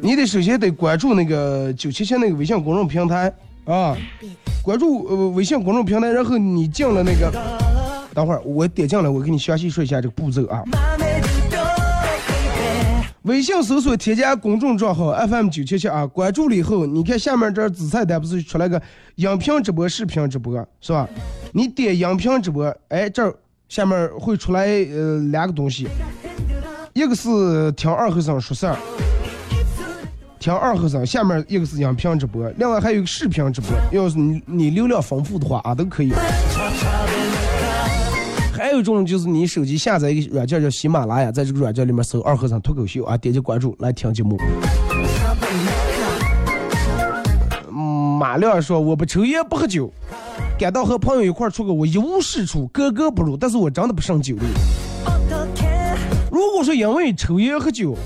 [0.00, 3.32] 你得首先得关注那个九七七那个微信公众平台
[3.64, 3.96] 啊，
[4.62, 7.32] 关注呃微信公众平台，然后你进了那个，
[8.14, 10.62] 等会儿我点进来，我给你详细说一下这个步骤啊。
[13.30, 18.82] 微信搜索添加公众账号 FM 九七七啊，关注了以后，你看下面这紫菜单不是出来个
[19.14, 21.08] 音频直播、视频直播是吧？
[21.52, 23.32] 你点音频直播，哎，这
[23.68, 25.86] 下面会出来呃两个东西，
[26.92, 28.76] 一个是听二和尚说事儿，
[30.40, 36.10] 听二和尚，下面一个是音频直播，另外还有一个视频直播，要是你你流量丰富的话啊，都可以。
[38.70, 44.38] 还有一种就是你手机下载一个软件叫喜马拉雅，在这个软件里面搜“二和尚脱口秀”啊，点击关注来听节目。
[47.68, 49.92] 马亮说：“我不抽烟不喝酒，
[50.56, 53.36] 感到和朋友一块出去，我一无是处，格格不入。
[53.36, 54.42] 但是我真的不胜酒力。
[56.30, 57.96] 如果说因为抽烟喝酒，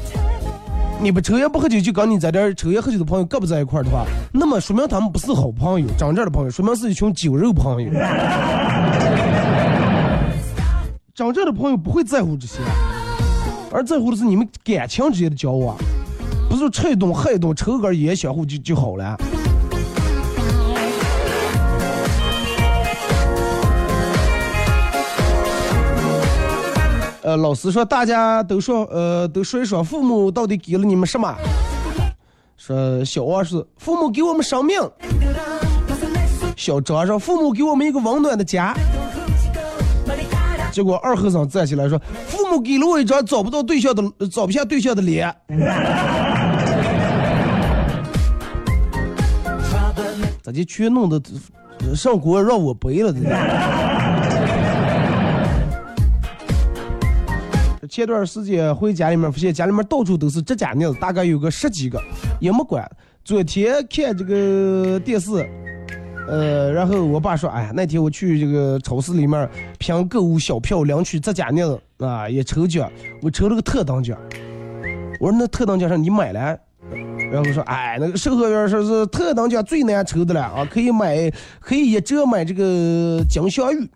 [0.98, 7.90] 你不抽烟不喝酒，就跟你在这抽烟喝酒的朋友搁不在一块的话，那么说明他们不是好朋友，真正的朋友，说明是一群酒肉朋友。
[11.14, 12.59] 真正的朋友不会在乎这些，
[13.70, 15.77] 而在乎的是你们感情之间的交往，
[16.50, 19.16] 不是吃一顿喝一顿，抽根烟相互就就好了。
[27.22, 31.33] 呃，老师说大家都说，呃，都说一说父母到底给了你们什么？
[32.57, 34.81] 说小王是父母给我们生命，
[36.57, 38.74] 小张说父母给我们一个温暖的家。
[40.75, 45.33] 结果二和尚站起来说：“父母给了我一张找不到对象的、找不下对象的脸。”
[50.43, 51.23] 咋就全弄的
[51.95, 53.15] 上锅让我背了？
[57.89, 62.03] 前段时间回家里面，发现家里面到处都是指甲印子，大概有个十几个，
[62.41, 62.85] 也没管。
[63.25, 65.49] 昨天看这个电视。
[66.27, 72.91] 呃，然后我爸说，哎呀，那天我去这个超市里面凭购物小票领取指甲镊子啊，也抽奖，
[73.23, 74.19] 我抽了个特等奖。
[75.21, 76.59] 我说那特等奖上你买了？
[77.31, 83.89] 然后说，哎，那个售货员说是特等奖最难抽的了啊，可以买，可以一折买这个金镶玉。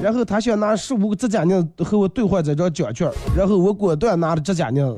[0.00, 4.94] 然后他想拿十五个指甲镊子和我兑换这张奖券，然后我果断拿了指甲镊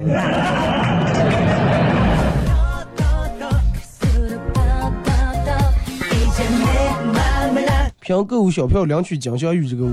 [8.11, 9.93] 凭购物小票领取金镶玉这个我，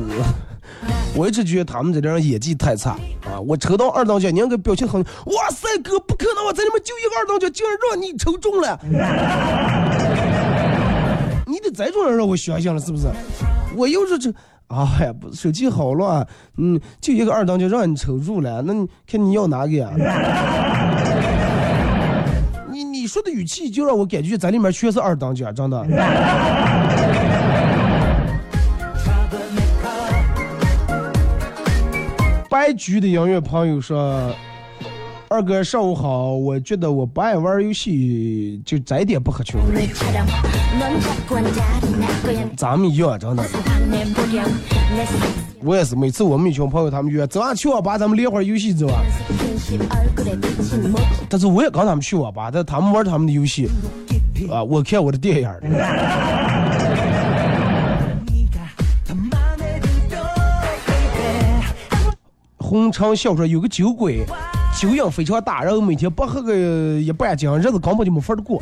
[1.15, 3.38] 我一直觉得他们这点人演技太差啊！
[3.45, 6.43] 我抽到二等奖，你那个表情很，哇塞哥，不可能！
[6.47, 8.80] 我在里面就一个二等奖，竟然让你抽中了！
[11.45, 13.06] 你得再种人让我想想了，是不是？
[13.75, 14.34] 我又是这，
[14.69, 16.27] 哎呀，不，手气好乱，
[16.58, 19.91] 嗯，就一个二等奖让你抽中了，那你看你要哪个呀？
[22.71, 25.86] 你你说的语气就让我感觉咱里面全是二等奖，真的。
[32.67, 34.30] 开局的音乐朋友说
[35.32, 39.58] ：“二哥上午好，我觉得我不爱玩游戏，就再点不合群。
[42.58, 43.43] 咱们一样，真的。
[45.63, 49.01] 我也是，每次我们一群朋友他们约，走啊去网吧，咱们聊会儿游戏走啊。
[51.30, 53.70] 但是我也跟他们去网吧，但他们玩他们的游戏，
[54.51, 55.49] 啊，我看我的电影。”
[62.68, 64.26] 红尘笑说有个酒鬼，
[64.78, 66.53] 酒瘾非常大，然后每天不喝个
[66.99, 68.61] 一半斤，日子根本就没法儿过。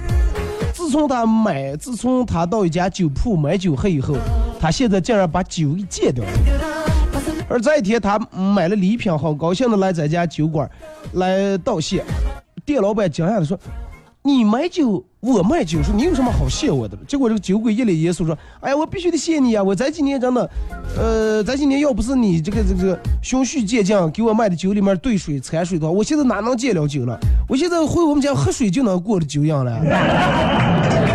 [0.76, 4.16] 自从他买，自从他到一家酒铺买酒喝以后，
[4.60, 6.32] 他现在竟然把酒给戒掉了。
[7.49, 10.70] 而这一天，他买了礼品，好高兴的来咱家酒馆
[11.14, 12.03] 来道谢。
[12.64, 13.58] 店老板惊讶的说
[14.28, 16.97] ：“你买酒，我卖酒，说你有什么好谢我的？
[17.07, 19.61] 结果这个酒鬼一脸严肃说：“哎呀，我必须得谢你啊！
[19.61, 20.49] 我这几年真的，
[20.97, 27.15] 呃，这几年要不是你这个这个循序渐进给我卖的酒里面兑水掺水的话，我现在哪能戒了酒了？
[27.47, 29.80] 我现在回我们家喝水就能过的酒样了。”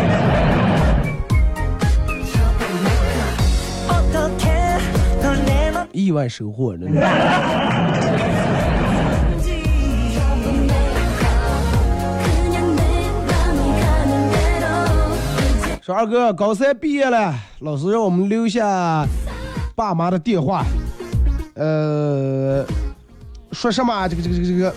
[5.91, 7.60] 意外收获，真的。
[15.93, 19.05] 二哥，高三毕业了，老师让我们留下
[19.75, 20.63] 爸妈的电话，
[21.55, 22.65] 呃，
[23.51, 24.73] 说什么这个这个这个这个，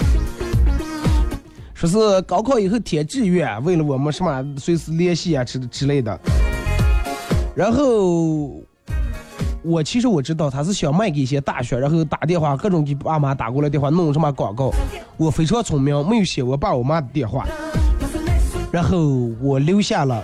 [1.72, 6.18] 说是高考以后填志愿，为了我们什么随时联系啊之之类的。
[7.54, 8.60] 然后
[9.62, 14.70] 我其实我知道他是想卖给一些大学，然后打电话各种给爸妈打过来电话弄什么广告。
[15.16, 17.46] 我非常聪明，没有写我爸我妈的电话，
[18.72, 18.98] 然后
[19.40, 20.22] 我留下了。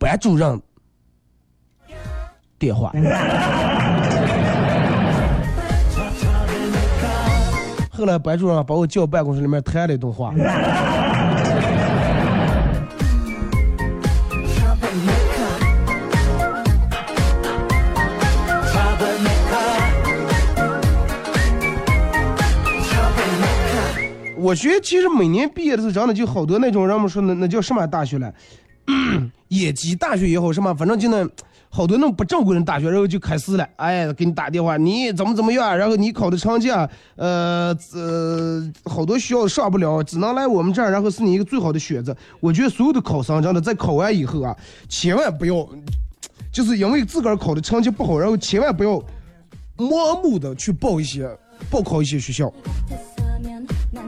[0.00, 0.60] 班主任
[2.58, 2.90] 电话。
[7.92, 10.32] 后来班主任把我叫办公室里面谈了一顿话。
[24.42, 28.32] 我觉得其实每年毕业的时候，真的就好多那种人们说那那叫什么大学了，
[29.48, 31.28] 野鸡大学也好什么，反正就那
[31.68, 42.16] 好多那种不正规的大学，然后就开始了，哎，给你打电话，你怎么怎么样，然后你考的成绩啊，呃呃，好多学校上不了，只能来我们这儿，然后是你一个最好的选择。
[42.40, 44.56] 我觉得所有的考生真的在考完以后啊，
[44.88, 45.68] 千万不要，
[46.52, 49.02] 就是因为自个儿考的成绩不好，然后千万不要
[49.76, 51.28] 盲目的去报一些
[51.70, 52.52] 报考一些学校。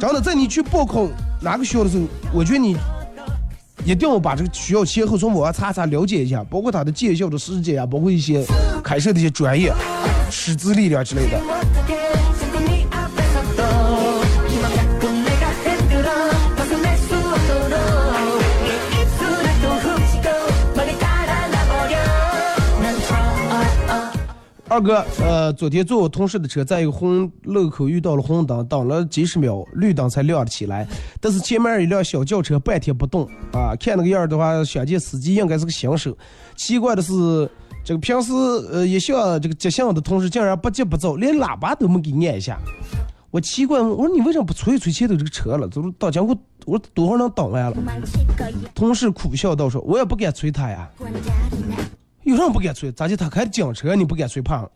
[0.01, 1.07] 真的，在你去报考
[1.41, 2.77] 哪个学校的时候，我觉得你
[3.85, 8.45] 一定要把这个学校前后从网上查查了解一下，包括它的建校的时间啊，包括一些
[8.83, 9.73] 开设的一些专业、
[10.31, 12.22] 师资力量之类的。
[24.73, 30.89] 二哥，呃，昨天坐我同事的车，在一个红路口遇到了红灯，等了几十秒，绿灯才亮起来。
[31.21, 36.17] 但是前面一辆小轿车半天不动，啊，看那个样儿的话，相见司机应该是个新手。
[36.57, 37.13] 奇怪的是，
[37.85, 38.33] 这个平时
[38.73, 42.59] 呃一向这个急性的同事竟然不急不躁，连喇叭都没给按一下。
[43.31, 45.69] 我奇怪，我说你为什么不催一催前头这个车了？
[45.69, 47.77] 怎么到前我我多少能等完了？
[48.75, 50.89] 同事苦笑道：“说，我也不敢催他呀。”
[52.25, 52.91] 有什么不敢催？
[52.93, 53.97] 咋就他开的警车？
[53.97, 54.71] 你不敢催怕了？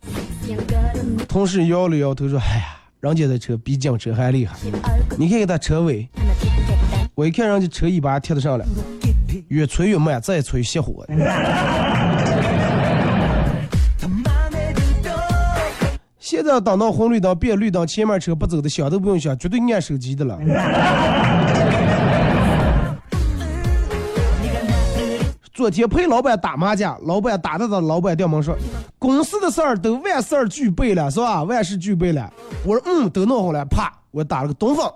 [1.28, 2.64] 同事摇了摇头说：哎呀，
[3.00, 4.56] 人家的车比警车还厉害。
[5.16, 6.08] 你看看他车尾，
[7.14, 8.66] 我一看人家车尾巴贴的上了，
[9.48, 11.06] 越催越慢，再催熄火。
[16.18, 20.36] 现在等到红绿灯变绿灯，前面车不走的，想都不用想，绝对按手机的了。
[25.56, 28.54] 昨天陪老板打麻将，老板打的的老板掉门说，
[28.98, 31.42] 公司的事儿都万事俱备了，是吧？
[31.44, 32.30] 万事俱备了。
[32.62, 33.64] 我说嗯，都弄好了。
[33.64, 34.86] 啪，我打了个东风。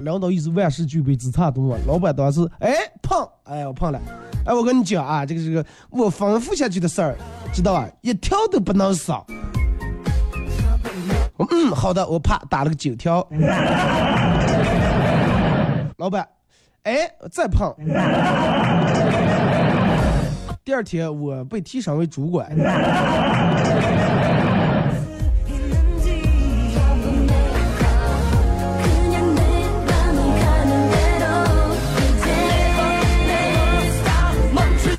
[0.00, 1.78] 领导意思万事俱备，只差东风。
[1.86, 4.00] 老板当时哎胖，哎我胖了。
[4.44, 7.16] 哎，我跟你讲啊，这个这个我吩咐下去的事儿，
[7.52, 7.88] 知道吧？
[8.00, 9.24] 一条都不能少。
[11.38, 13.24] 嗯，好的，我啪打了个九条。
[15.96, 16.26] 老板，
[16.86, 17.74] 哎，再胖。
[20.64, 22.48] 第二天我被提升为主管。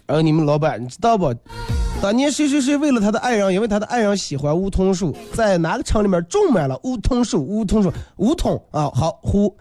[0.06, 1.34] 然后你们老板，你知道不？
[2.02, 7.42] 当年谁谁谁为了他的爱人，因为他的爱人喜欢梧桐树，在哪个厂里面种满了梧桐树？
[7.48, 9.56] 梧桐树，梧桐啊，好，呼。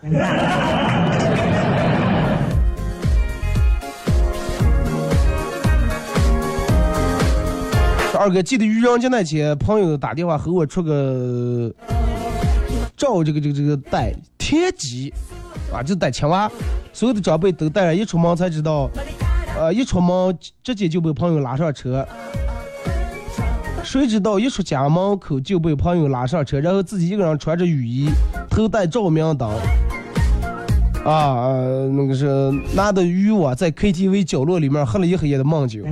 [8.17, 11.71] 二哥，记得愚人节那天，朋友打电话和我出个
[12.97, 15.13] 照这个这个这个带天机
[15.73, 16.51] 啊，就带青蛙，
[16.93, 18.91] 所有的长辈都带了，一出门才知道。
[19.59, 22.07] 呃，一出门直接就被朋友拉上车，
[23.83, 28.11] 谁知道一出家门口就被朋友拉上车，然后自己一个人穿着雨衣，
[28.51, 29.49] 头戴照明灯，
[31.07, 31.57] 啊，
[31.95, 35.83] 那个是拿着渔网在 KTV 角落里面喝了一黑夜的闷酒，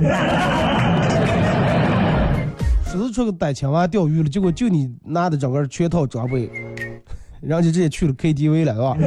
[2.95, 6.49] 只是出个逮青蛙钓鱼了，结果就你拿的整个全套装备，
[7.41, 8.95] 人家直接去了 KTV 了，是吧？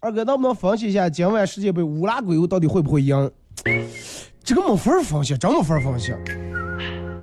[0.00, 3.30] 二哥，能不能分析一下今晚世界杯乌拉圭到底会不会赢？
[4.42, 6.14] 这个没法分析，真没法分析，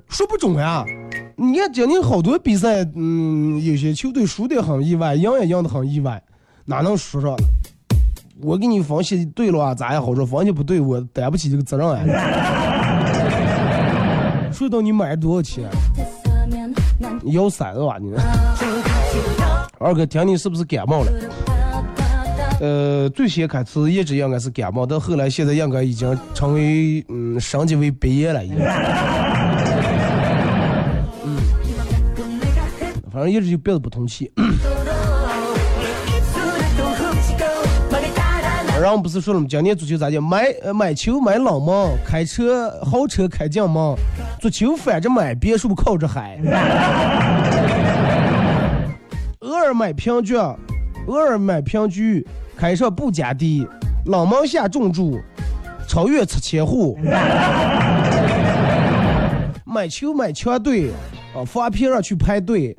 [0.09, 0.85] 说不准呀。
[1.37, 6.21] 你看今年好多比赛，嗯，有些球队输得很意外，赢也赢得很意外，
[6.65, 7.35] 哪能说上？
[8.41, 12.83] 我给你分析对了啊，咋也好说；分析不对，我担不起这个责任啊。
[14.55, 15.69] 说到你买了多少钱？
[17.21, 18.13] 你要三个吧你？
[19.77, 21.11] 二哥，听你是不是感冒了？
[22.61, 28.57] 呃，最先开始一直应该是感冒，到后来现在应该已经成为嗯升级为鼻炎了，已经。
[31.25, 31.37] 嗯，
[33.11, 34.31] 反正一直就憋着不通气。
[38.81, 39.47] 然后不是说了吗？
[39.49, 40.23] 今年足球咋讲？
[40.23, 43.95] 买呃买球买冷门，开车豪车开进门，
[44.39, 46.37] 足球反着买，别墅靠着海。
[49.39, 50.35] 偶尔买平局，
[51.07, 52.25] 偶尔买平局，
[52.55, 53.67] 开上不加地，
[54.05, 55.19] 冷门下重注，
[55.87, 56.97] 超越拆迁户。
[59.65, 60.91] 买球买强队，
[61.35, 62.75] 啊发片上去排队。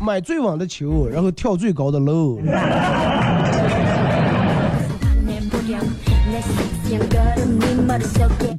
[0.00, 2.38] 买最稳的球，然后跳最高的楼。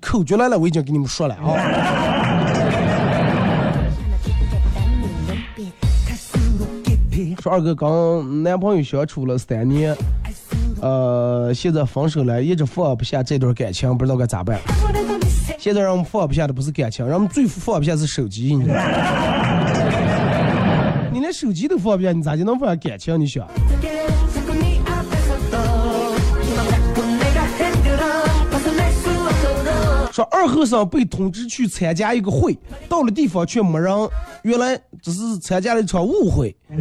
[0.02, 1.42] 口诀来了，我已经给你们说了啊。
[7.42, 9.96] 说二哥刚男朋友相处了三年，
[10.82, 14.60] 呃，现在分手了，一直放不下这段感情，不知道该咋办。
[15.58, 18.56] 现在让我们放不下的不是感情，让我们最放不下是手机。
[18.56, 18.82] 你知道吗
[21.12, 23.20] 你连手机都放不下，你咋就能放下感情？
[23.20, 23.48] 你想？
[30.18, 32.58] 说二和尚被通知去参加一个会，
[32.90, 34.10] 到了地方却没人，
[34.42, 36.58] 原来只是参加了一场误会。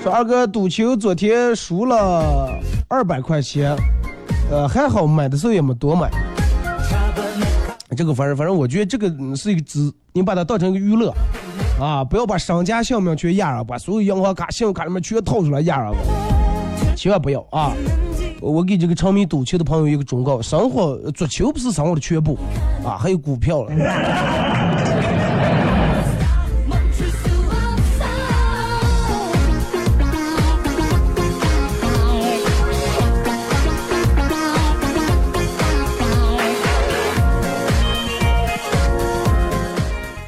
[0.00, 3.76] 说二哥赌球昨天输了二百块钱，
[4.48, 6.08] 呃还好买的时候也没多买。
[7.96, 11.12] 这个反正反正我觉得这个是一个资，你把它当成一个娱乐，
[11.80, 15.94] 啊，不要把商家姓名全压上，把所有银行卡、信用卡里面全掏出来压上，
[16.96, 17.72] 千万不要啊！
[18.40, 22.36] 我给这个沉迷赌球的朋友一个忠告：生活足球不是生活的全部，
[22.84, 23.72] 啊，还有股票了。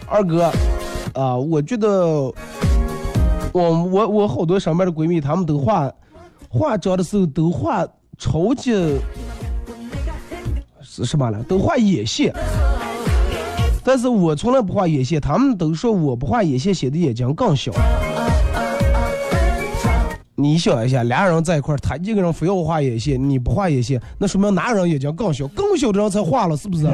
[0.07, 0.53] 二哥，
[1.15, 2.33] 啊，我觉得
[3.53, 5.91] 我我我好多上班的闺蜜，她们都化
[6.49, 7.87] 化妆的时候都化
[8.19, 8.73] 超级
[10.83, 11.43] 是什么了？
[11.45, 12.33] 都画眼线，
[13.85, 17.73] 但是我从来不画眼线，她们都说我不画眼线显得眼睛更小。
[20.37, 25.47] 你想一下，俩人在一块儿，他一个人非要画眼线，你不画眼线，那说明哪人眼睛更小？
[25.49, 26.87] 更小的人才画了，是不是？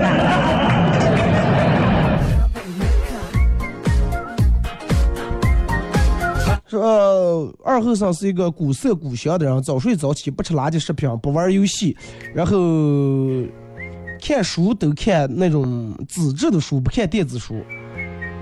[6.79, 11.97] 呃二后生是一个古色古香的人，早睡早起，不吃垃圾食品，不玩游戏，
[12.35, 12.57] 然后
[14.20, 17.55] 看书都看那种纸质的书，不看电子书。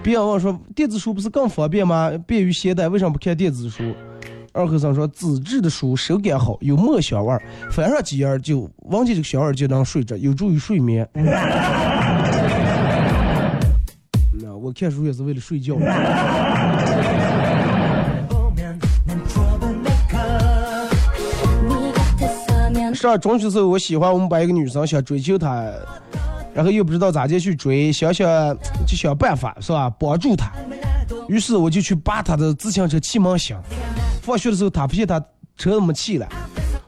[0.02, 2.12] 别人问说电子书不是更方便吗？
[2.26, 3.82] 便于携带，为什么不看电子书？
[4.52, 11.08] 二后生说纸质的书手感好，有墨香味儿，翻上几页就闻见这个香味就能睡着，有助于睡眠。
[14.32, 15.74] 那我看书也是为了睡觉。
[23.08, 25.64] 上中学时候，我喜欢我们班一个女生，想追求她，
[26.54, 28.26] 然后又不知道咋地去追，想想
[28.86, 30.50] 就想办法是吧，帮助她。
[31.28, 33.56] 于是我就去扒她的自行车气门芯。
[34.22, 35.22] 放学的时候，她发现她
[35.56, 36.26] 车没气了，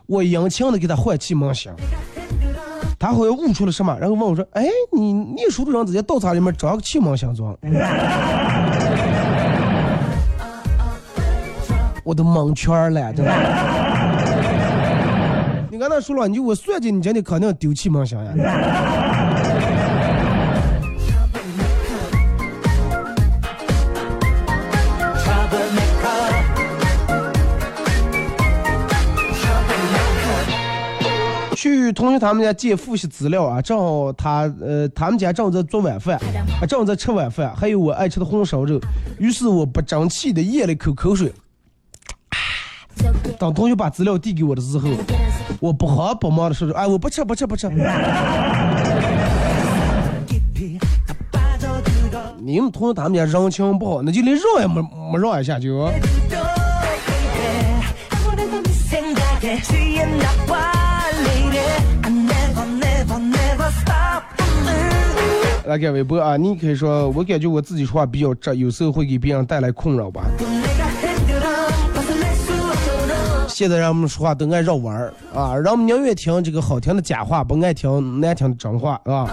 [0.07, 1.71] 我殷勤的给她换气门芯。
[2.99, 7.55] 她好像悟出了什么，然后问我说：“哎，你你书桌上直接倒茶里面装个气门芯装？”
[12.03, 13.76] 我都蒙圈了，真的。
[15.77, 18.33] 你刚才说了，你就我算计你今天肯定丢弃梦想呀。
[31.55, 36.19] 去同学他们家借复习资料啊，正好他呃他们家正在做晚饭，
[36.59, 38.81] 啊正在吃晚饭，还有我爱吃的红烧肉，
[39.19, 41.31] 于是我不争气的咽了一口口水。
[43.39, 44.89] 当同学把资料递给我的时候，
[45.61, 47.69] 我不好不忙的时候，哎，我不吃不吃不吃。
[52.39, 54.81] 你们同学他们家人情不好，那就连让也没
[55.13, 55.91] 没让一下就。
[65.67, 70.23] 来改微博啊，你可以说，我感觉我自己说话比较直，有时候会给别人带来困扰吧。
[73.57, 79.27] 现在人们说话都爱绕弯儿啊，人们宁愿听这个好听的假话，不爱听难听的真话啊。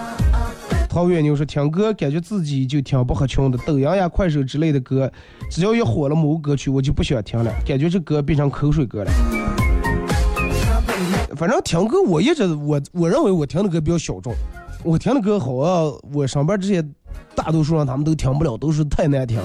[0.87, 5.11] 陶渊牛说听歌感觉自己就听不合群的，抖音呀、快手之类的歌，
[5.51, 9.11] 只要一火了某个歌曲，我就不喜欢听了，感觉这歌变成口水歌了。
[11.35, 14.33] 反正听歌我一直我我认为我听的歌比较小众，
[14.85, 16.81] 我听的歌好啊，我上班这些
[17.35, 19.43] 大多数人他们都听不了，都是太难听了。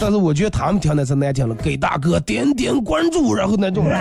[0.00, 3.84] 但是我觉得他们听的是难听了，给大哥点点关注，然后那种，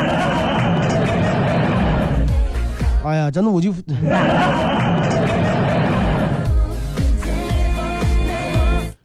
[3.03, 3.73] 哎呀，真的我就，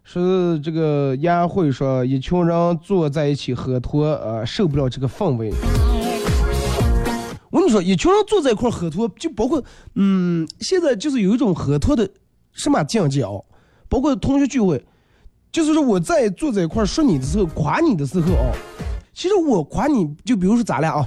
[0.04, 5.52] 是这个宴会说一群人坐在一起喝脱，呃，受不了这个氛围。
[7.50, 9.60] 我跟你说，一群人坐在一块儿喝脱，就包括，
[9.96, 12.08] 嗯，现在就是有一种喝脱的
[12.52, 13.30] 什么境界啊，
[13.88, 14.84] 包括同学聚会，
[15.54, 18.50] 就是说我在坐在一块儿说你的时候，夸你的时候啊，
[19.14, 21.06] 其实我夸你，就比如说咱俩啊，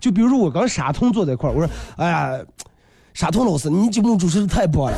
[0.00, 2.36] 就比如说我跟沙童坐在一块儿，我说，哎呀，
[3.12, 4.96] 沙童老师，你节目主持的太棒了。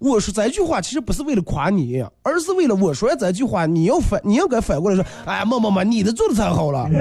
[0.00, 6.88] 我说这句话其实不是为了夸你，而是为了我说这句话，你要反，你要该反过来说，哎，么么么，你的做的太好了。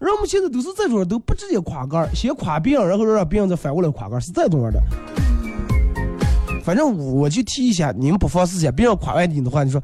[0.00, 4.80] 人们现在都是这种，都不直接夸个儿，先夸别人，然后让别人再反过来夸个儿，是这种的。
[6.66, 9.80] 反正我就提一下，你们不妨试下，别人夸完你的话，你说，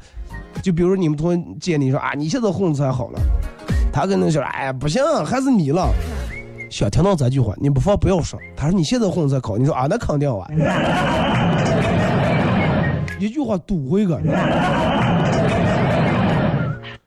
[0.61, 3.19] 就比如你们同学见你说啊，你现在混的才好了，
[3.89, 5.87] 他可能说，哎呀，不行，还是你了。
[6.69, 8.37] 想听到这句话，你不妨不要说。
[8.53, 10.45] 他说你现在混的才好，你说啊，那肯定啊，
[13.17, 14.19] 一句话堵回个。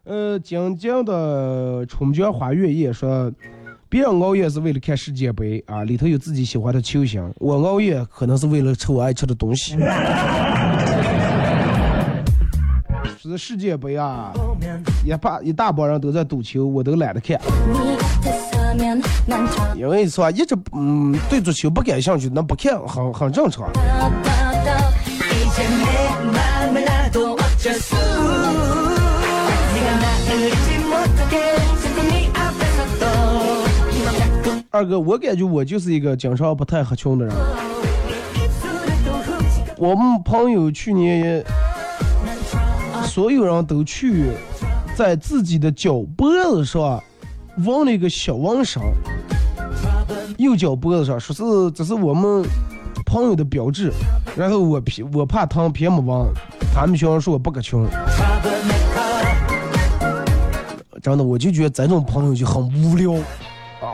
[0.04, 3.30] 呃，京津的春江花月夜说，
[3.88, 7.32] 别人熬夜是为了看世界杯啊，里头有自己喜欢的球星。
[7.36, 9.76] 我熬夜可能是为了吃我爱吃的东西。
[13.22, 14.32] 是世界杯啊，
[15.04, 17.40] 也怕一大帮人都在赌球，我都懒得看。
[19.76, 23.70] 因为是吧，一直嗯对足球不感兴趣，那不看很很正常。
[34.76, 37.34] 二哥，我感觉我就是一个经常不太合群的人。
[39.78, 41.46] 我们朋友去年也，
[43.06, 44.32] 所有人都去，
[44.94, 47.02] 在自己的脚脖子上
[47.64, 48.82] 纹了一个小纹身，
[50.36, 52.44] 右脚脖子上，说是这是我们
[53.06, 53.90] 朋友的标志。
[54.36, 56.26] 然后我偏我怕疼，偏没纹。
[56.74, 57.82] 他们学生说我不合群。
[61.00, 63.14] 真的，我就觉得咱这种朋友就很无聊。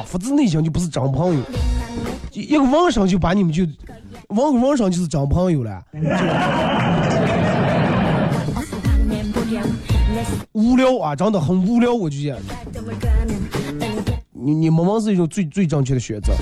[0.04, 1.40] 发自内心就不是真朋友。
[2.32, 3.66] 一个网上就把你们就
[4.28, 5.84] 网网上就是真朋友了，
[10.52, 12.40] 无聊啊，真的很无聊，我就觉得
[14.32, 16.32] 你你们网是一种最最正确的选择。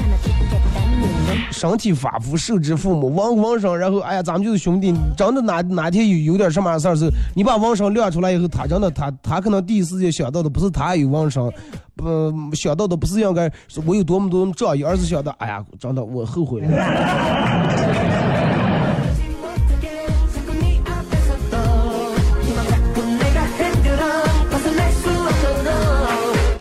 [1.51, 4.95] 身体发肤受之父母，网网上，然后哎呀，咱们就是兄弟。
[5.17, 11.53] 真的哪哪天有有点什么事儿时候，你把网上亮出来以后，他真的他他可能第一时间想到的不是他有网上，
[11.97, 16.69] 不、想到的不是应该是我有多么多么仗义，而是想到哎呀，真的我后悔了。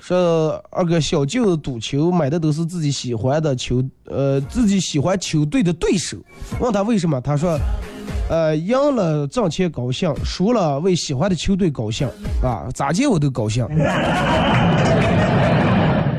[0.09, 6.17] 说二哥小舅子赌球买的都是自己喜欢的球，呃，自己喜欢球队的对手。
[6.59, 7.59] 问他为什么，他说，
[8.27, 12.09] 呃，赢了挣钱高兴，输了为喜欢的球队高兴
[12.41, 13.63] 啊，咋接我都高兴。
[13.69, 13.85] 对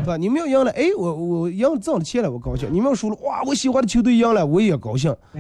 [0.07, 0.17] 吧？
[0.17, 5.13] 你们要赢了，哎，我我赢了挣了钱了，我高兴；你们要输了，哇，我喜欢的球队赢了，我也高兴。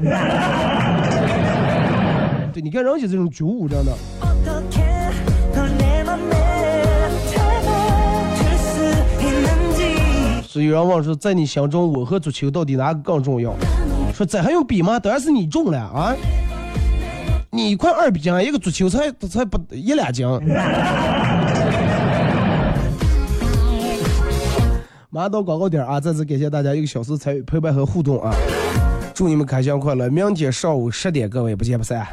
[2.53, 3.93] 对，你看人家这种觉悟，真的。
[10.53, 13.55] 所以有人问说，在你心中，我和足球到底哪个更重要？
[14.13, 14.99] 说这还用比吗？
[14.99, 16.13] 当然是你重了啊！
[17.53, 20.27] 你一块二比斤，一个足球才才不一两斤。
[25.11, 26.01] 马上到广告点啊！
[26.01, 28.35] 再次感谢大家一个小时参与陪伴和互动啊！
[29.15, 30.11] 祝你们开心快乐！
[30.11, 32.05] 明天上午十点，各位不见不散。